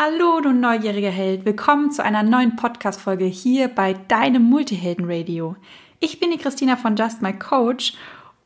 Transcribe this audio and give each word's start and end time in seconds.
Hallo, 0.00 0.40
du 0.40 0.52
neugieriger 0.52 1.10
Held. 1.10 1.44
Willkommen 1.44 1.90
zu 1.90 2.04
einer 2.04 2.22
neuen 2.22 2.54
Podcast-Folge 2.54 3.24
hier 3.24 3.66
bei 3.66 3.94
deinem 3.94 4.44
Multihelden-Radio. 4.44 5.56
Ich 5.98 6.20
bin 6.20 6.30
die 6.30 6.38
Christina 6.38 6.76
von 6.76 6.94
Just 6.94 7.20
My 7.20 7.32
Coach 7.32 7.94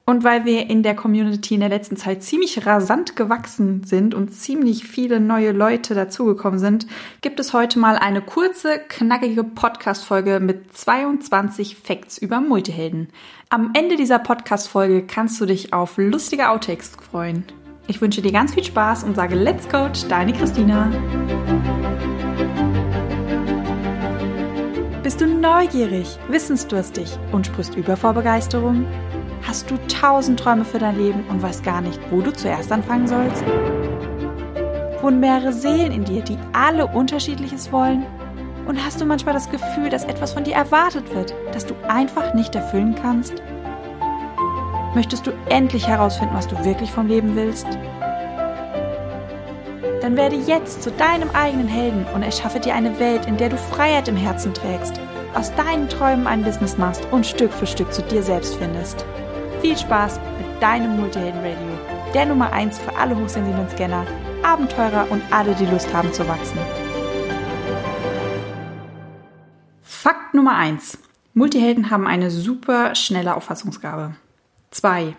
und 0.06 0.24
weil 0.24 0.46
wir 0.46 0.70
in 0.70 0.82
der 0.82 0.96
Community 0.96 1.52
in 1.52 1.60
der 1.60 1.68
letzten 1.68 1.98
Zeit 1.98 2.22
ziemlich 2.22 2.64
rasant 2.64 3.16
gewachsen 3.16 3.84
sind 3.84 4.14
und 4.14 4.30
ziemlich 4.30 4.84
viele 4.84 5.20
neue 5.20 5.52
Leute 5.52 5.94
dazugekommen 5.94 6.58
sind, 6.58 6.86
gibt 7.20 7.38
es 7.38 7.52
heute 7.52 7.78
mal 7.78 7.96
eine 7.96 8.22
kurze, 8.22 8.78
knackige 8.88 9.44
Podcast-Folge 9.44 10.40
mit 10.40 10.74
22 10.74 11.76
Facts 11.76 12.16
über 12.16 12.40
Multihelden. 12.40 13.08
Am 13.50 13.72
Ende 13.74 13.96
dieser 13.96 14.20
Podcast-Folge 14.20 15.06
kannst 15.06 15.38
du 15.38 15.44
dich 15.44 15.74
auf 15.74 15.98
lustige 15.98 16.48
Outtakes 16.48 16.92
freuen. 17.10 17.44
Ich 17.88 18.00
wünsche 18.00 18.22
dir 18.22 18.32
ganz 18.32 18.54
viel 18.54 18.62
Spaß 18.62 19.02
und 19.02 19.16
sage 19.16 19.34
Let's 19.34 19.68
Coach, 19.68 20.06
deine 20.08 20.32
Christina. 20.32 20.88
Bist 25.02 25.20
du 25.20 25.26
neugierig, 25.26 26.16
wissensdurstig 26.28 27.18
und 27.32 27.46
sprichst 27.46 27.74
über 27.74 27.96
vor 27.96 28.14
Begeisterung? 28.14 28.86
Hast 29.42 29.68
du 29.68 29.76
tausend 29.88 30.38
Träume 30.38 30.64
für 30.64 30.78
dein 30.78 30.96
Leben 30.96 31.24
und 31.28 31.42
weißt 31.42 31.64
gar 31.64 31.80
nicht, 31.80 32.00
wo 32.12 32.20
du 32.20 32.32
zuerst 32.32 32.70
anfangen 32.70 33.08
sollst? 33.08 33.44
Wohnen 35.00 35.18
mehrere 35.18 35.52
Seelen 35.52 35.90
in 35.90 36.04
dir, 36.04 36.22
die 36.22 36.38
alle 36.52 36.86
unterschiedliches 36.86 37.72
wollen? 37.72 38.06
Und 38.66 38.82
hast 38.82 39.00
du 39.00 39.04
manchmal 39.04 39.34
das 39.34 39.50
Gefühl, 39.50 39.88
dass 39.88 40.04
etwas 40.04 40.32
von 40.32 40.44
dir 40.44 40.54
erwartet 40.54 41.12
wird, 41.12 41.34
das 41.52 41.66
du 41.66 41.74
einfach 41.88 42.32
nicht 42.32 42.54
erfüllen 42.54 42.94
kannst? 42.94 43.42
Möchtest 44.94 45.26
du 45.26 45.32
endlich 45.48 45.88
herausfinden, 45.88 46.34
was 46.34 46.46
du 46.46 46.64
wirklich 46.66 46.90
vom 46.90 47.06
Leben 47.06 47.34
willst? 47.34 47.66
Dann 50.02 50.16
werde 50.16 50.36
jetzt 50.36 50.82
zu 50.82 50.90
deinem 50.90 51.30
eigenen 51.30 51.66
Helden 51.66 52.04
und 52.14 52.22
erschaffe 52.22 52.60
dir 52.60 52.74
eine 52.74 52.98
Welt, 52.98 53.24
in 53.24 53.38
der 53.38 53.48
du 53.48 53.56
Freiheit 53.56 54.08
im 54.08 54.16
Herzen 54.16 54.52
trägst, 54.52 55.00
aus 55.34 55.54
deinen 55.54 55.88
Träumen 55.88 56.26
ein 56.26 56.44
Business 56.44 56.76
machst 56.76 57.06
und 57.10 57.24
Stück 57.24 57.52
für 57.52 57.66
Stück 57.66 57.90
zu 57.90 58.02
dir 58.02 58.22
selbst 58.22 58.56
findest. 58.56 59.06
Viel 59.62 59.78
Spaß 59.78 60.20
mit 60.38 60.62
deinem 60.62 61.00
Multihelden 61.00 61.40
Radio, 61.40 61.78
der 62.12 62.26
Nummer 62.26 62.52
1 62.52 62.78
für 62.78 62.94
alle 62.94 63.16
hochsensiblen 63.16 63.70
Scanner, 63.70 64.04
Abenteurer 64.42 65.06
und 65.08 65.22
alle, 65.30 65.54
die 65.54 65.66
Lust 65.66 65.94
haben 65.94 66.12
zu 66.12 66.28
wachsen. 66.28 66.58
Fakt 69.80 70.34
Nummer 70.34 70.56
1. 70.56 70.98
Multihelden 71.32 71.90
haben 71.90 72.06
eine 72.06 72.30
super 72.30 72.94
schnelle 72.94 73.36
Auffassungsgabe. 73.36 74.16
2. 74.72 75.14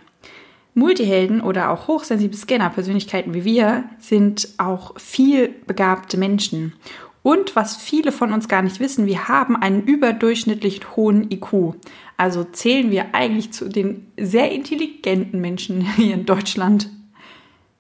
Multihelden 0.76 1.42
oder 1.42 1.70
auch 1.70 1.88
hochsensible 1.88 2.38
Scanner-Persönlichkeiten 2.38 3.34
wie 3.34 3.46
wir 3.46 3.86
sind 4.00 4.50
auch 4.58 5.00
viel 5.00 5.50
begabte 5.68 6.18
Menschen. 6.18 6.73
Und 7.22 7.56
was 7.56 7.78
viele 7.78 8.12
von 8.12 8.34
uns 8.34 8.50
gar 8.50 8.62
nicht 8.62 8.82
wissen, 8.82 9.06
wir 9.06 9.30
haben 9.30 9.56
einen 9.56 9.84
überdurchschnittlich 9.84 10.82
hohen 10.95 11.32
IQ. 11.32 11.76
Also 12.18 12.44
zählen 12.44 12.92
wir 12.92 13.16
eigentlich 13.16 13.54
zu 13.54 13.70
den 13.70 14.12
sehr 14.18 14.52
intelligenten 14.52 15.40
Menschen 15.40 15.82
hier 15.95 16.16
in 16.16 16.26
Deutschland. 16.26 16.90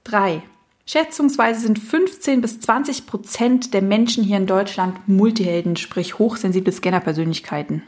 3. 0.05 0.41
Schätzungsweise 0.85 1.61
sind 1.61 1.79
15 1.79 2.41
bis 2.41 2.59
20 2.59 3.05
Prozent 3.05 3.73
der 3.73 3.81
Menschen 3.81 4.23
hier 4.23 4.37
in 4.37 4.47
Deutschland 4.47 5.07
Multihelden, 5.07 5.77
sprich 5.77 6.19
hochsensible 6.19 6.73
Scanner-Persönlichkeiten. 6.73 7.83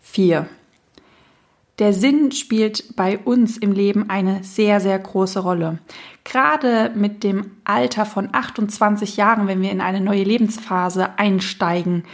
4. 0.00 0.48
Der 1.78 1.92
Sinn 1.92 2.30
spielt 2.30 2.94
bei 2.94 3.18
uns 3.18 3.56
im 3.56 3.72
Leben 3.72 4.08
eine 4.08 4.44
sehr, 4.44 4.80
sehr 4.80 4.98
große 4.98 5.40
Rolle. 5.40 5.78
Gerade 6.22 6.92
mit 6.94 7.24
dem 7.24 7.50
Alter 7.64 8.06
von 8.06 8.28
28 8.30 9.16
Jahren, 9.16 9.48
wenn 9.48 9.60
wir 9.60 9.72
in 9.72 9.80
eine 9.80 10.00
neue 10.00 10.22
Lebensphase 10.22 11.18
einsteigen, 11.18 12.04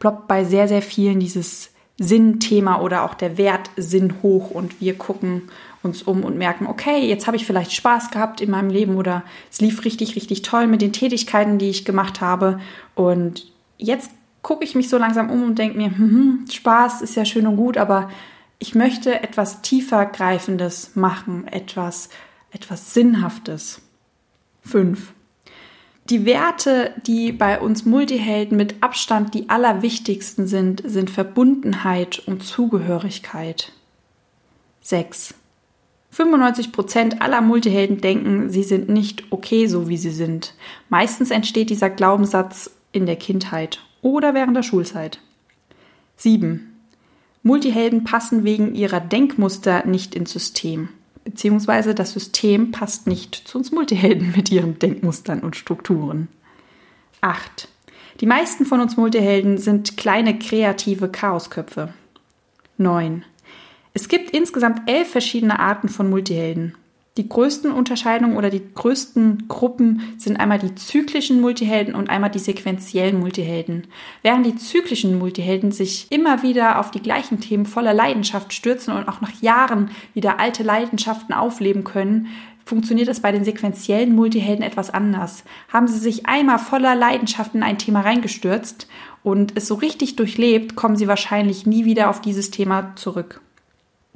ploppt 0.00 0.26
bei 0.26 0.44
sehr, 0.44 0.66
sehr 0.66 0.82
vielen 0.82 1.20
dieses 1.20 1.70
Sinnthema 1.98 2.80
oder 2.80 3.04
auch 3.04 3.14
der 3.14 3.38
Wertsinn 3.38 4.14
hoch 4.22 4.50
und 4.50 4.80
wir 4.80 4.96
gucken 4.96 5.42
uns 5.82 6.02
um 6.02 6.24
und 6.24 6.36
merken, 6.36 6.66
okay, 6.66 7.06
jetzt 7.06 7.26
habe 7.26 7.36
ich 7.36 7.46
vielleicht 7.46 7.72
Spaß 7.72 8.10
gehabt 8.10 8.40
in 8.40 8.50
meinem 8.50 8.70
Leben 8.70 8.96
oder 8.96 9.22
es 9.50 9.60
lief 9.60 9.84
richtig, 9.84 10.16
richtig 10.16 10.42
toll 10.42 10.66
mit 10.66 10.82
den 10.82 10.92
Tätigkeiten, 10.92 11.58
die 11.58 11.70
ich 11.70 11.84
gemacht 11.84 12.20
habe 12.20 12.58
und 12.94 13.46
jetzt 13.78 14.10
gucke 14.42 14.64
ich 14.64 14.74
mich 14.74 14.88
so 14.88 14.98
langsam 14.98 15.30
um 15.30 15.44
und 15.44 15.58
denke 15.58 15.76
mir, 15.76 15.90
hm, 15.90 15.98
hm, 15.98 16.44
Spaß 16.50 17.02
ist 17.02 17.16
ja 17.16 17.24
schön 17.24 17.46
und 17.46 17.56
gut, 17.56 17.76
aber 17.76 18.10
ich 18.60 18.74
möchte 18.74 19.22
etwas 19.22 19.62
tiefer 19.62 20.06
greifendes 20.06 20.94
machen, 20.94 21.48
etwas, 21.48 22.10
etwas 22.52 22.94
Sinnhaftes. 22.94 23.80
5. 24.62 25.14
Die 26.10 26.26
Werte, 26.26 26.94
die 27.06 27.32
bei 27.32 27.58
uns 27.58 27.86
Multihelden 27.86 28.56
mit 28.56 28.82
Abstand 28.82 29.32
die 29.32 29.48
allerwichtigsten 29.48 30.46
sind, 30.46 30.82
sind 30.84 31.08
Verbundenheit 31.08 32.18
und 32.26 32.44
Zugehörigkeit. 32.44 33.72
6. 34.82 35.34
95% 36.14 37.20
aller 37.20 37.40
Multihelden 37.40 38.00
denken, 38.00 38.50
sie 38.50 38.64
sind 38.64 38.90
nicht 38.90 39.24
okay, 39.30 39.68
so 39.68 39.88
wie 39.88 39.96
sie 39.96 40.10
sind. 40.10 40.54
Meistens 40.90 41.30
entsteht 41.30 41.70
dieser 41.70 41.88
Glaubenssatz 41.88 42.70
in 42.92 43.06
der 43.06 43.16
Kindheit 43.16 43.80
oder 44.02 44.34
während 44.34 44.56
der 44.56 44.64
Schulzeit. 44.64 45.20
7. 46.16 46.69
Multihelden 47.42 48.04
passen 48.04 48.44
wegen 48.44 48.74
ihrer 48.74 49.00
Denkmuster 49.00 49.86
nicht 49.86 50.14
ins 50.14 50.32
System. 50.32 50.90
Beziehungsweise 51.24 51.94
das 51.94 52.12
System 52.12 52.70
passt 52.70 53.06
nicht 53.06 53.34
zu 53.34 53.58
uns 53.58 53.72
Multihelden 53.72 54.32
mit 54.36 54.50
ihren 54.50 54.78
Denkmustern 54.78 55.40
und 55.40 55.56
Strukturen. 55.56 56.28
8. 57.20 57.68
Die 58.20 58.26
meisten 58.26 58.66
von 58.66 58.80
uns 58.80 58.96
Multihelden 58.96 59.58
sind 59.58 59.96
kleine 59.96 60.38
kreative 60.38 61.08
Chaosköpfe. 61.08 61.94
9. 62.76 63.24
Es 63.92 64.08
gibt 64.08 64.30
insgesamt 64.30 64.88
elf 64.88 65.10
verschiedene 65.10 65.58
Arten 65.58 65.88
von 65.88 66.08
Multihelden. 66.08 66.74
Die 67.16 67.28
größten 67.28 67.72
Unterscheidungen 67.72 68.36
oder 68.36 68.50
die 68.50 68.62
größten 68.72 69.48
Gruppen 69.48 70.14
sind 70.16 70.36
einmal 70.36 70.60
die 70.60 70.76
zyklischen 70.76 71.40
Multihelden 71.40 71.96
und 71.96 72.08
einmal 72.08 72.30
die 72.30 72.38
sequentiellen 72.38 73.18
Multihelden. 73.18 73.88
Während 74.22 74.46
die 74.46 74.54
zyklischen 74.54 75.18
Multihelden 75.18 75.72
sich 75.72 76.06
immer 76.10 76.42
wieder 76.44 76.78
auf 76.78 76.92
die 76.92 77.02
gleichen 77.02 77.40
Themen 77.40 77.66
voller 77.66 77.94
Leidenschaft 77.94 78.52
stürzen 78.52 78.94
und 78.94 79.08
auch 79.08 79.20
nach 79.20 79.42
Jahren 79.42 79.90
wieder 80.14 80.38
alte 80.38 80.62
Leidenschaften 80.62 81.34
aufleben 81.34 81.82
können, 81.82 82.28
funktioniert 82.64 83.08
es 83.08 83.18
bei 83.18 83.32
den 83.32 83.44
sequentiellen 83.44 84.14
Multihelden 84.14 84.62
etwas 84.62 84.90
anders. 84.90 85.42
Haben 85.72 85.88
sie 85.88 85.98
sich 85.98 86.26
einmal 86.26 86.60
voller 86.60 86.94
Leidenschaft 86.94 87.56
in 87.56 87.64
ein 87.64 87.78
Thema 87.78 88.02
reingestürzt 88.02 88.86
und 89.24 89.56
es 89.56 89.66
so 89.66 89.74
richtig 89.74 90.14
durchlebt, 90.14 90.76
kommen 90.76 90.94
sie 90.94 91.08
wahrscheinlich 91.08 91.66
nie 91.66 91.84
wieder 91.84 92.08
auf 92.08 92.20
dieses 92.20 92.52
Thema 92.52 92.94
zurück. 92.94 93.40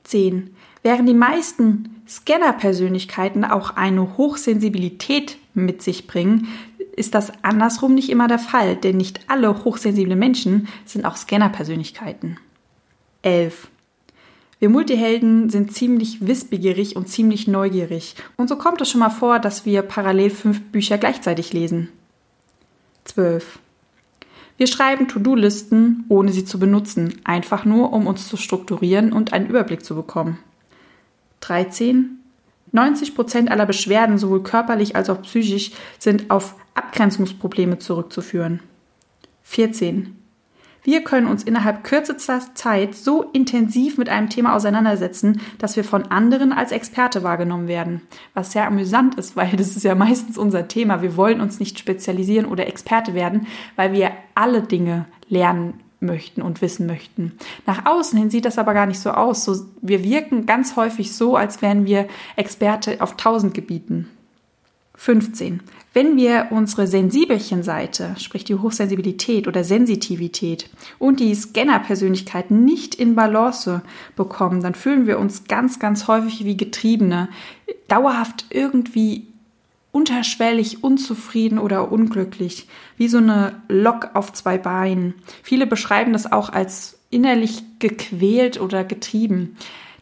10. 0.05 0.55
Während 0.85 1.09
die 1.09 1.15
meisten 1.15 2.03
Scanner-Persönlichkeiten 2.07 3.43
auch 3.47 3.71
eine 3.71 4.19
Hochsensibilität 4.19 5.39
mit 5.55 5.81
sich 5.81 6.07
bringen, 6.07 6.47
ist 6.95 7.15
das 7.15 7.33
andersrum 7.43 7.95
nicht 7.95 8.11
immer 8.11 8.29
der 8.29 8.39
Fall, 8.39 8.77
denn 8.77 8.99
nicht 8.99 9.21
alle 9.29 9.65
hochsensible 9.65 10.15
Menschen 10.15 10.69
sind 10.85 11.07
auch 11.07 11.17
Scanner-Persönlichkeiten. 11.17 12.37
11. 13.23 13.69
Wir 14.59 14.69
Multihelden 14.69 15.49
sind 15.49 15.73
ziemlich 15.73 16.27
wissbegierig 16.27 16.97
und 16.97 17.09
ziemlich 17.09 17.49
neugierig. 17.49 18.15
Und 18.37 18.51
so 18.51 18.57
kommt 18.57 18.83
es 18.83 18.91
schon 18.91 19.01
mal 19.01 19.09
vor, 19.09 19.39
dass 19.39 19.65
wir 19.65 19.81
parallel 19.81 20.29
fünf 20.29 20.61
Bücher 20.71 20.99
gleichzeitig 20.99 21.55
lesen. 21.55 21.89
12. 23.05 23.59
Wir 24.59 24.67
schreiben 24.67 25.09
To-Do-Listen, 25.09 26.05
ohne 26.11 26.31
sie 26.31 26.45
zu 26.45 26.59
benutzen, 26.59 27.23
einfach 27.25 27.65
nur, 27.65 27.95
um 27.95 28.07
uns 28.07 28.29
zu 28.29 28.37
strukturieren 28.37 29.15
und 29.15 29.33
einen 29.33 29.47
Überblick 29.47 29.83
zu 29.83 29.95
bekommen. 29.95 30.39
13. 31.47 32.19
90 32.73 33.15
Prozent 33.15 33.51
aller 33.51 33.67
Beschwerden, 33.67 34.19
sowohl 34.19 34.43
körperlich 34.43 34.97
als 34.97 35.09
auch 35.09 35.23
psychisch, 35.23 35.71
sind 35.99 36.31
auf 36.31 36.57
Abgrenzungsprobleme 36.75 37.79
zurückzuführen. 37.79 38.61
14. 39.45 40.17
Wir 40.83 41.03
können 41.03 41.29
uns 41.29 41.43
innerhalb 41.43 41.83
kürzester 41.85 42.41
Zeit 42.55 42.95
so 42.95 43.23
intensiv 43.33 43.97
mit 43.97 44.11
einem 44.11 44.29
Thema 44.29 44.55
auseinandersetzen, 44.55 45.41
dass 45.59 45.77
wir 45.77 45.85
von 45.85 46.11
anderen 46.11 46.53
als 46.53 46.73
Experte 46.73 47.23
wahrgenommen 47.23 47.69
werden. 47.69 48.03
Was 48.35 48.53
sehr 48.53 48.67
amüsant 48.67 49.15
ist, 49.15 49.35
weil 49.35 49.57
das 49.57 49.77
ist 49.77 49.85
ja 49.85 49.95
meistens 49.95 50.37
unser 50.37 50.69
Thema. 50.69 51.01
Wir 51.01 51.17
wollen 51.17 51.41
uns 51.41 51.59
nicht 51.59 51.79
spezialisieren 51.79 52.47
oder 52.47 52.67
Experte 52.67 53.15
werden, 53.15 53.47
weil 53.77 53.93
wir 53.93 54.11
alle 54.35 54.63
Dinge 54.63 55.07
lernen 55.29 55.81
möchten 56.05 56.43
und 56.43 56.63
wissen 56.63 56.87
möchten. 56.87 57.33
Nach 57.67 57.87
außen 57.87 58.19
hin 58.19 58.31
sieht 58.31 58.45
das 58.45 58.59
aber 58.59 58.75
gar 58.75 58.87
nicht 58.87 59.01
so 59.01 59.11
aus. 59.11 59.45
So, 59.45 59.67
wir 59.81 60.05
wirken 60.05 60.47
ganz 60.47 60.77
häufig 60.77 61.13
so, 61.13 61.37
als 61.37 61.63
wären 61.63 61.87
wir 61.87 62.07
Experte 62.37 63.01
auf 63.01 63.17
tausend 63.17 63.55
Gebieten. 63.55 64.09
15. 64.97 65.61
Wenn 65.93 66.17
wir 66.17 66.49
unsere 66.51 66.87
Sensibelchen-Seite, 66.87 68.15
sprich 68.19 68.45
die 68.45 68.55
Hochsensibilität 68.55 69.47
oder 69.47 69.63
Sensitivität 69.63 70.69
und 70.99 71.21
die 71.21 71.35
Scanner-Persönlichkeit 71.35 72.51
nicht 72.51 72.95
in 72.95 73.15
Balance 73.15 73.83
bekommen, 74.17 74.63
dann 74.63 74.75
fühlen 74.75 75.07
wir 75.07 75.19
uns 75.19 75.45
ganz, 75.45 75.79
ganz 75.79 76.09
häufig 76.09 76.45
wie 76.45 76.57
Getriebene, 76.57 77.29
dauerhaft 77.89 78.47
irgendwie 78.51 79.34
unterschwellig 79.95 80.83
unzufrieden 80.83 81.61
oder 81.61 81.93
unglücklich, 81.93 82.67
wie 82.97 83.07
so 83.07 83.19
eine 83.19 83.55
Lok 83.69 84.11
auf 84.15 84.33
zwei 84.33 84.59
Beinen. 84.59 85.15
Viele 85.45 85.69
beschreiben 85.69 86.13
das 86.13 86.31
auch 86.31 86.49
als 86.49 86.99
innerlich 87.11 87.63
gequält 87.79 88.61
oder 88.61 88.83
getrieben. 88.83 89.57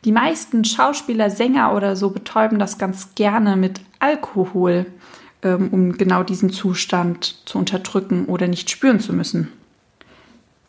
Die 0.06 0.12
meisten 0.12 0.64
Schauspieler, 0.64 1.28
Sänger 1.28 1.74
oder 1.74 1.94
so 1.94 2.08
betäuben 2.08 2.58
das 2.58 2.78
ganz 2.78 3.14
gerne 3.14 3.56
mit 3.56 3.82
Alkohol, 3.98 4.86
ähm, 5.42 5.68
um 5.70 5.98
genau 5.98 6.22
diesen 6.22 6.48
Zustand 6.48 7.42
zu 7.44 7.58
unterdrücken 7.58 8.24
oder 8.24 8.48
nicht 8.48 8.70
spüren 8.70 8.98
zu 8.98 9.12
müssen. 9.12 9.48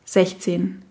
16. 0.04 0.82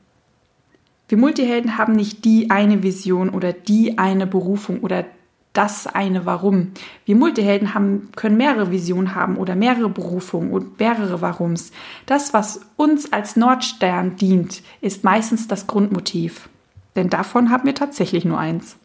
Wir 1.07 1.19
Multihelden 1.19 1.77
haben 1.77 1.93
nicht 1.93 2.25
die 2.25 2.51
eine 2.51 2.83
Vision 2.83 3.29
oder 3.29 3.53
die 3.53 3.99
eine 3.99 4.27
Berufung 4.27 4.81
oder 4.81 5.05
das 5.53 5.87
eine 5.87 6.25
Warum. 6.25 6.73
Wir 7.05 7.17
Multihelden 7.17 7.75
haben, 7.75 8.11
können 8.17 8.37
mehrere 8.37 8.71
Visionen 8.71 9.15
haben 9.15 9.37
oder 9.37 9.55
mehrere 9.55 9.89
Berufungen 9.89 10.51
und 10.51 10.79
mehrere 10.79 11.21
Warums. 11.21 11.73
Das, 12.07 12.33
was 12.33 12.61
uns 12.77 13.13
als 13.13 13.37
Nordstern 13.37 14.17
dient, 14.17 14.63
ist 14.81 15.05
meistens 15.05 15.49
das 15.49 15.67
Grundmotiv. 15.67 16.49
Denn 16.97 17.11
davon 17.11 17.51
haben 17.51 17.67
wir 17.67 17.75
tatsächlich 17.75 18.25
nur 18.25 18.39
eins. 18.39 18.77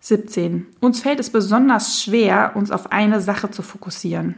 17. 0.00 0.66
Uns 0.80 1.00
fällt 1.00 1.20
es 1.20 1.30
besonders 1.30 2.02
schwer, 2.02 2.52
uns 2.54 2.70
auf 2.70 2.90
eine 2.90 3.20
Sache 3.20 3.50
zu 3.50 3.62
fokussieren. 3.62 4.34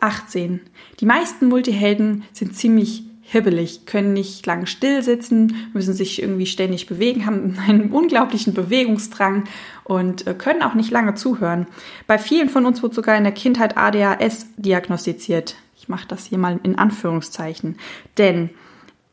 18. 0.00 0.60
Die 1.00 1.06
meisten 1.06 1.48
Multihelden 1.48 2.24
sind 2.32 2.56
ziemlich 2.56 3.04
hibbelig, 3.22 3.86
können 3.86 4.12
nicht 4.12 4.44
lange 4.46 4.66
still 4.66 5.02
sitzen, 5.02 5.68
müssen 5.72 5.94
sich 5.94 6.20
irgendwie 6.22 6.46
ständig 6.46 6.86
bewegen, 6.86 7.26
haben 7.26 7.56
einen 7.66 7.90
unglaublichen 7.90 8.54
Bewegungsdrang 8.54 9.44
und 9.84 10.26
äh, 10.26 10.34
können 10.34 10.62
auch 10.62 10.74
nicht 10.74 10.90
lange 10.90 11.14
zuhören. 11.14 11.66
Bei 12.06 12.18
vielen 12.18 12.48
von 12.48 12.66
uns 12.66 12.82
wird 12.82 12.94
sogar 12.94 13.16
in 13.16 13.24
der 13.24 13.32
Kindheit 13.32 13.76
ADHS 13.76 14.46
diagnostiziert. 14.56 15.56
Ich 15.76 15.88
mache 15.88 16.08
das 16.08 16.26
hier 16.26 16.38
mal 16.38 16.58
in 16.62 16.78
Anführungszeichen. 16.78 17.76
Denn 18.18 18.50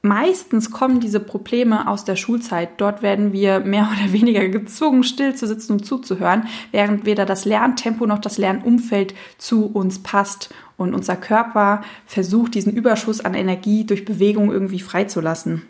Meistens 0.03 0.71
kommen 0.71 0.99
diese 0.99 1.19
Probleme 1.19 1.87
aus 1.87 2.05
der 2.05 2.15
Schulzeit. 2.15 2.69
Dort 2.77 3.03
werden 3.03 3.33
wir 3.33 3.59
mehr 3.59 3.87
oder 3.91 4.11
weniger 4.11 4.47
gezwungen, 4.49 5.03
still 5.03 5.35
zu 5.35 5.45
sitzen 5.45 5.73
und 5.73 5.85
zuzuhören, 5.85 6.47
während 6.71 7.05
weder 7.05 7.25
das 7.25 7.45
Lerntempo 7.45 8.07
noch 8.07 8.19
das 8.19 8.37
Lernumfeld 8.39 9.13
zu 9.37 9.67
uns 9.67 10.01
passt 10.01 10.53
und 10.75 10.95
unser 10.95 11.15
Körper 11.15 11.83
versucht, 12.07 12.55
diesen 12.55 12.73
Überschuss 12.73 13.21
an 13.21 13.35
Energie 13.35 13.85
durch 13.85 14.03
Bewegung 14.03 14.51
irgendwie 14.51 14.79
freizulassen. 14.79 15.61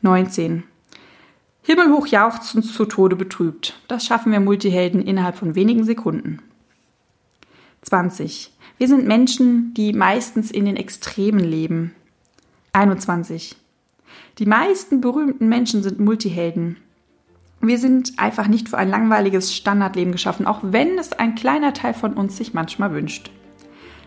19. 0.00 0.64
Himmelhoch 1.62 2.08
jauchzend 2.08 2.64
zu 2.64 2.84
Tode 2.86 3.14
betrübt. 3.14 3.78
Das 3.86 4.04
schaffen 4.04 4.32
wir 4.32 4.40
Multihelden 4.40 5.00
innerhalb 5.00 5.36
von 5.36 5.54
wenigen 5.54 5.84
Sekunden. 5.84 6.40
20. 7.82 8.52
Wir 8.78 8.88
sind 8.88 9.06
Menschen, 9.06 9.72
die 9.74 9.92
meistens 9.92 10.50
in 10.50 10.64
den 10.64 10.76
Extremen 10.76 11.40
leben. 11.40 11.94
21. 12.72 13.56
Die 14.38 14.46
meisten 14.46 15.00
berühmten 15.00 15.48
Menschen 15.48 15.82
sind 15.82 16.00
Multihelden. 16.00 16.78
Wir 17.60 17.78
sind 17.78 18.18
einfach 18.18 18.48
nicht 18.48 18.68
für 18.68 18.78
ein 18.78 18.90
langweiliges 18.90 19.54
Standardleben 19.54 20.10
geschaffen, 20.10 20.46
auch 20.46 20.60
wenn 20.62 20.98
es 20.98 21.12
ein 21.12 21.36
kleiner 21.36 21.72
Teil 21.72 21.94
von 21.94 22.14
uns 22.14 22.36
sich 22.36 22.54
manchmal 22.54 22.92
wünscht. 22.92 23.30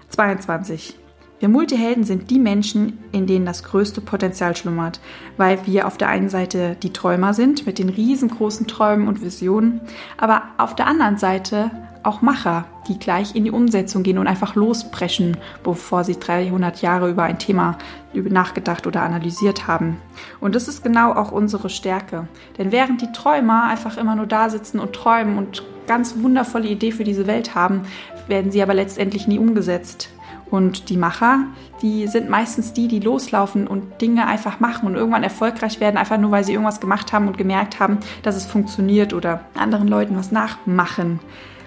22. 0.09 0.97
Wir 1.39 1.49
Multihelden 1.49 2.05
sind 2.05 2.29
die 2.29 2.39
Menschen, 2.39 2.97
in 3.11 3.27
denen 3.27 3.45
das 3.45 3.63
größte 3.63 3.99
Potenzial 3.99 4.55
schlummert, 4.55 5.01
weil 5.35 5.59
wir 5.67 5.85
auf 5.85 5.97
der 5.97 6.07
einen 6.07 6.29
Seite 6.29 6.77
die 6.81 6.93
Träumer 6.93 7.33
sind 7.33 7.65
mit 7.65 7.77
den 7.77 7.89
riesengroßen 7.89 8.67
Träumen 8.67 9.07
und 9.07 9.21
Visionen, 9.21 9.81
aber 10.17 10.43
auf 10.57 10.75
der 10.75 10.87
anderen 10.87 11.17
Seite 11.17 11.71
auch 12.03 12.21
Macher, 12.21 12.65
die 12.87 12.99
gleich 12.99 13.35
in 13.35 13.43
die 13.43 13.51
Umsetzung 13.51 14.03
gehen 14.03 14.17
und 14.17 14.27
einfach 14.27 14.55
losbrechen, 14.55 15.37
bevor 15.63 16.03
sie 16.03 16.17
300 16.17 16.81
Jahre 16.81 17.09
über 17.09 17.23
ein 17.23 17.39
Thema 17.39 17.77
nachgedacht 18.13 18.87
oder 18.87 19.01
analysiert 19.01 19.67
haben. 19.67 19.97
Und 20.39 20.55
das 20.55 20.67
ist 20.67 20.83
genau 20.83 21.13
auch 21.13 21.31
unsere 21.31 21.69
Stärke. 21.69 22.27
Denn 22.57 22.71
während 22.71 23.01
die 23.01 23.11
Träumer 23.11 23.63
einfach 23.63 23.97
immer 23.97 24.15
nur 24.15 24.27
da 24.27 24.49
sitzen 24.49 24.79
und 24.79 24.93
träumen 24.93 25.37
und 25.37 25.63
ganz 25.87 26.15
wundervolle 26.21 26.67
Idee 26.67 26.91
für 26.91 27.03
diese 27.03 27.27
Welt 27.27 27.55
haben, 27.55 27.81
werden 28.27 28.51
sie 28.51 28.61
aber 28.61 28.73
letztendlich 28.73 29.27
nie 29.27 29.39
umgesetzt. 29.39 30.09
Und 30.55 30.87
die 30.89 30.95
Macher, 30.95 31.47
die 31.81 32.07
sind 32.07 32.29
meistens 32.29 32.71
die, 32.71 32.87
die 32.87 33.01
loslaufen 33.01 33.67
und 33.67 33.99
Dinge 33.99 34.25
einfach 34.25 34.61
machen 34.61 34.87
und 34.87 34.95
irgendwann 34.95 35.21
erfolgreich 35.21 35.81
werden, 35.81 35.97
einfach 35.97 36.17
nur 36.17 36.31
weil 36.31 36.45
sie 36.45 36.53
irgendwas 36.53 36.79
gemacht 36.79 37.11
haben 37.11 37.27
und 37.27 37.37
gemerkt 37.37 37.81
haben, 37.81 37.97
dass 38.23 38.37
es 38.37 38.45
funktioniert 38.45 39.13
oder 39.13 39.41
anderen 39.53 39.89
Leuten 39.89 40.15
was 40.15 40.31
nachmachen. 40.31 41.19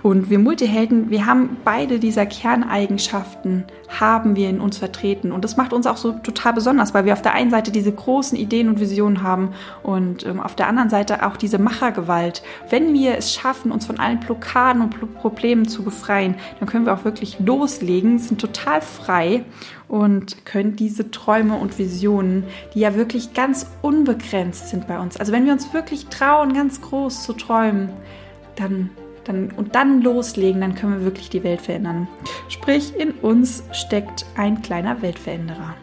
Und 0.08 0.30
wir 0.30 0.38
Multihelden, 0.38 1.10
wir 1.10 1.26
haben 1.26 1.58
beide 1.64 1.98
dieser 1.98 2.24
Kerneigenschaften, 2.24 3.64
haben 3.88 4.36
wir 4.36 4.48
in 4.48 4.58
uns 4.58 4.78
vertreten. 4.78 5.32
Und 5.32 5.44
das 5.44 5.58
macht 5.58 5.74
uns 5.74 5.86
auch 5.86 5.98
so 5.98 6.12
total 6.12 6.54
besonders, 6.54 6.94
weil 6.94 7.04
wir 7.04 7.12
auf 7.12 7.20
der 7.20 7.34
einen 7.34 7.50
Seite 7.50 7.70
diese 7.70 7.92
großen 7.92 8.38
Ideen 8.38 8.70
und 8.70 8.80
Visionen 8.80 9.22
haben 9.22 9.50
und 9.82 10.24
ähm, 10.24 10.40
auf 10.40 10.56
der 10.56 10.66
anderen 10.66 10.88
Seite 10.88 11.26
auch 11.26 11.36
diese 11.36 11.58
Machergewalt. 11.58 12.42
Wenn 12.70 12.94
wir 12.94 13.18
es 13.18 13.34
schaffen, 13.34 13.70
uns 13.70 13.84
von 13.84 14.00
allen 14.00 14.18
Blockaden 14.18 14.80
und 14.80 15.14
Problemen 15.16 15.68
zu 15.68 15.82
befreien, 15.82 16.36
dann 16.58 16.66
können 16.66 16.86
wir 16.86 16.94
auch 16.94 17.04
wirklich 17.04 17.38
loslegen, 17.38 18.18
sind 18.18 18.40
total 18.40 18.80
frei 18.80 19.44
und 19.88 20.46
können 20.46 20.74
diese 20.74 21.10
Träume 21.10 21.56
und 21.56 21.78
Visionen, 21.78 22.44
die 22.72 22.80
ja 22.80 22.94
wirklich 22.94 23.34
ganz 23.34 23.66
unbegrenzt 23.82 24.70
sind 24.70 24.86
bei 24.86 24.98
uns. 24.98 25.18
Also 25.18 25.32
wenn 25.32 25.44
wir 25.44 25.52
uns 25.52 25.74
wirklich 25.74 26.06
trauen, 26.06 26.54
ganz 26.54 26.80
groß 26.80 27.24
zu 27.24 27.34
träumen, 27.34 27.90
dann 28.56 28.88
dann, 29.28 29.50
und 29.56 29.74
dann 29.74 30.02
loslegen, 30.02 30.60
dann 30.60 30.74
können 30.74 30.98
wir 30.98 31.04
wirklich 31.04 31.30
die 31.30 31.44
Welt 31.44 31.60
verändern. 31.60 32.08
Sprich, 32.48 32.98
in 32.98 33.12
uns 33.12 33.62
steckt 33.72 34.26
ein 34.36 34.62
kleiner 34.62 35.00
Weltveränderer. 35.02 35.74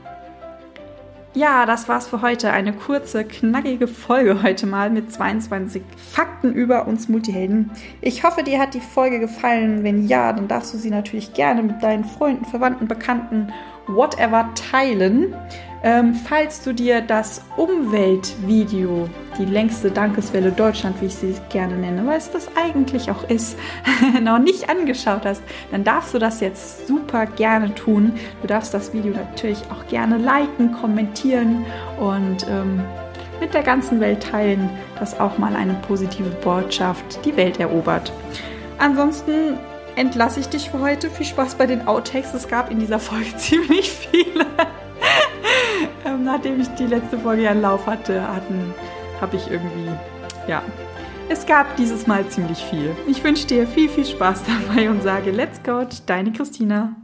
Ja, 1.36 1.66
das 1.66 1.90
war's 1.90 2.08
für 2.08 2.22
heute. 2.22 2.52
Eine 2.52 2.72
kurze, 2.72 3.26
knackige 3.26 3.88
Folge 3.88 4.42
heute 4.42 4.66
mal 4.66 4.90
mit 4.90 5.12
22 5.12 5.82
Fakten 5.98 6.54
über 6.54 6.88
uns 6.88 7.10
Multihelden. 7.10 7.72
Ich 8.00 8.24
hoffe, 8.24 8.42
dir 8.42 8.58
hat 8.58 8.74
die 8.74 8.80
Folge 8.80 9.20
gefallen. 9.20 9.84
Wenn 9.84 10.08
ja, 10.08 10.32
dann 10.32 10.48
darfst 10.48 10.74
du 10.74 10.78
sie 10.78 10.90
natürlich 10.90 11.34
gerne 11.34 11.62
mit 11.62 11.84
deinen 11.84 12.06
Freunden, 12.06 12.46
Verwandten, 12.46 12.88
Bekannten, 12.88 13.52
whatever 13.88 14.50
teilen. 14.56 15.36
Ähm, 15.86 16.16
falls 16.16 16.64
du 16.64 16.74
dir 16.74 17.00
das 17.00 17.44
Umweltvideo, 17.58 19.08
die 19.38 19.46
längste 19.46 19.92
Dankeswelle 19.92 20.52
Deutschland, 20.52 21.00
wie 21.00 21.06
ich 21.06 21.14
sie 21.14 21.36
gerne 21.50 21.78
nenne, 21.78 22.08
weil 22.08 22.18
es 22.18 22.32
das 22.32 22.50
eigentlich 22.58 23.12
auch 23.12 23.30
ist, 23.30 23.56
noch 24.24 24.40
nicht 24.40 24.68
angeschaut 24.68 25.26
hast, 25.26 25.44
dann 25.70 25.84
darfst 25.84 26.12
du 26.16 26.18
das 26.18 26.40
jetzt 26.42 26.88
super 26.88 27.28
gerne 27.28 27.76
tun. 27.76 28.14
Du 28.42 28.48
darfst 28.48 28.74
das 28.74 28.94
Video 28.94 29.14
natürlich 29.14 29.60
auch 29.72 29.86
gerne 29.88 30.18
liken, 30.18 30.72
kommentieren 30.72 31.64
und 32.00 32.48
ähm, 32.50 32.84
mit 33.40 33.54
der 33.54 33.62
ganzen 33.62 34.00
Welt 34.00 34.24
teilen, 34.24 34.72
dass 34.98 35.20
auch 35.20 35.38
mal 35.38 35.56
eine 35.56 35.76
positive 35.88 36.32
Botschaft 36.42 37.24
die 37.26 37.38
Welt 37.38 37.60
erobert. 37.60 38.12
Ansonsten 38.80 39.60
entlasse 39.96 40.40
ich 40.40 40.50
dich 40.50 40.72
für 40.72 40.80
heute. 40.80 41.12
Viel 41.12 41.28
Spaß 41.28 41.54
bei 41.56 41.68
den 41.68 41.88
Outtakes. 41.88 42.34
Es 42.34 42.48
gab 42.48 42.72
in 42.72 42.80
dieser 42.80 42.98
Folge 42.98 43.36
ziemlich 43.38 43.92
viele. 43.92 44.48
Nachdem 46.26 46.60
ich 46.60 46.68
die 46.70 46.88
letzte 46.88 47.18
Folge 47.18 47.50
einen 47.50 47.62
Lauf 47.62 47.86
hatte, 47.86 48.22
habe 48.22 49.36
ich 49.36 49.50
irgendwie, 49.50 49.92
ja, 50.48 50.62
es 51.30 51.46
gab 51.46 51.76
dieses 51.78 52.06
Mal 52.08 52.28
ziemlich 52.28 52.60
viel. 52.60 52.96
Ich 53.08 53.24
wünsche 53.24 53.48
dir 53.48 53.68
viel, 53.68 53.90
viel 53.90 54.06
Spaß 54.06 54.44
dabei 54.68 54.90
und 54.90 55.02
sage 55.02 55.32
Let's 55.32 55.62
go, 55.64 55.86
deine 56.06 56.34
Christina. 56.34 56.96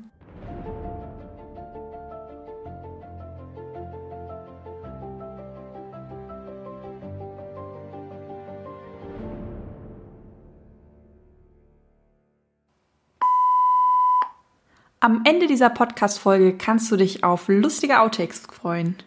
Am 15.04 15.24
Ende 15.26 15.48
dieser 15.48 15.72
Podcast-Folge 15.72 16.58
kannst 16.60 16.92
du 16.92 16.96
dich 16.96 17.24
auf 17.24 17.48
lustige 17.48 18.02
Outtakes 18.02 18.42
freuen. 18.42 18.98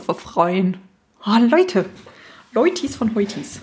Freuen. 0.00 0.78
Oh, 1.26 1.38
Leute. 1.38 1.86
Leutis 2.52 2.96
von 2.96 3.14
Heutis. 3.14 3.60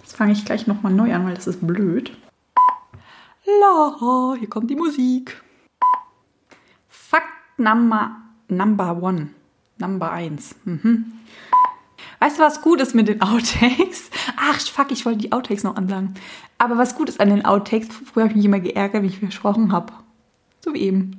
Jetzt 0.00 0.16
fange 0.16 0.32
ich 0.32 0.44
gleich 0.44 0.66
nochmal 0.66 0.92
neu 0.92 1.12
an, 1.14 1.26
weil 1.26 1.34
das 1.34 1.46
ist 1.46 1.66
blöd. 1.66 2.16
La, 3.44 4.36
hier 4.38 4.48
kommt 4.48 4.70
die 4.70 4.76
Musik. 4.76 5.42
Fakt 6.88 7.58
number, 7.58 8.16
number 8.48 9.02
one. 9.02 9.30
Number 9.78 10.12
eins. 10.12 10.54
Mhm. 10.64 11.12
Weißt 12.20 12.38
du, 12.38 12.42
was 12.42 12.60
gut 12.62 12.80
ist 12.80 12.94
mit 12.94 13.08
den 13.08 13.22
Outtakes? 13.22 14.10
Ach, 14.36 14.60
fuck, 14.60 14.90
ich 14.90 15.06
wollte 15.06 15.20
die 15.20 15.32
Outtakes 15.32 15.62
noch 15.62 15.76
ansagen. 15.76 16.14
Aber 16.58 16.76
was 16.76 16.94
gut 16.94 17.08
ist 17.08 17.20
an 17.20 17.30
den 17.30 17.44
Outtakes, 17.44 17.88
früher 17.88 18.24
habe 18.24 18.32
ich 18.32 18.36
mich 18.36 18.44
immer 18.44 18.60
geärgert, 18.60 19.02
wie 19.02 19.06
ich 19.06 19.18
versprochen 19.18 19.72
habe. 19.72 19.92
So 20.60 20.74
wie 20.74 20.80
eben. 20.80 21.16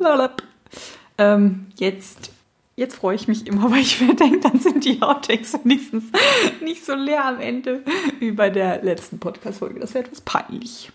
Ähm, 1.17 1.67
jetzt, 1.77 2.31
jetzt 2.79 2.95
freue 2.95 3.15
ich 3.15 3.27
mich 3.27 3.45
immer, 3.45 3.69
weil 3.71 3.81
ich 3.81 4.01
mir 4.01 4.15
denke, 4.15 4.39
dann 4.39 4.59
sind 4.59 4.85
die 4.85 5.01
Outtakes 5.01 5.53
wenigstens 5.63 6.05
nicht 6.63 6.85
so 6.85 6.95
leer 6.95 7.25
am 7.25 7.39
Ende 7.39 7.83
wie 8.19 8.31
bei 8.31 8.49
der 8.49 8.81
letzten 8.83 9.19
Podcast-Folge. 9.19 9.79
Das 9.79 9.93
wäre 9.93 10.05
etwas 10.05 10.21
peinlich. 10.21 10.91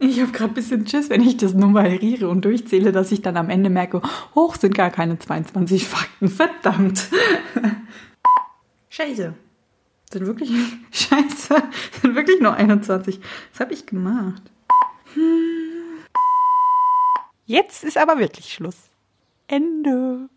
Ich 0.00 0.20
habe 0.20 0.30
gerade 0.30 0.52
ein 0.52 0.54
bisschen 0.54 0.86
Schiss, 0.86 1.10
wenn 1.10 1.22
ich 1.22 1.36
das 1.38 1.54
nummeriere 1.54 2.28
und 2.28 2.44
durchzähle, 2.44 2.92
dass 2.92 3.10
ich 3.10 3.22
dann 3.22 3.36
am 3.36 3.50
Ende 3.50 3.68
merke, 3.68 4.00
hoch 4.34 4.54
sind 4.54 4.74
gar 4.74 4.90
keine 4.90 5.18
22 5.18 5.88
Fakten. 5.88 6.28
Verdammt. 6.28 7.08
Scheiße. 8.90 9.34
Sind 10.10 10.26
wirklich, 10.26 10.50
scheiße, 10.90 11.62
sind 12.00 12.14
wirklich 12.14 12.40
nur 12.40 12.54
21. 12.54 13.20
Was 13.52 13.60
habe 13.60 13.74
ich 13.74 13.86
gemacht? 13.86 14.42
Hm. 15.14 15.22
Jetzt 17.44 17.84
ist 17.84 17.98
aber 17.98 18.18
wirklich 18.18 18.52
Schluss. 18.52 18.76
Ende. 19.48 20.30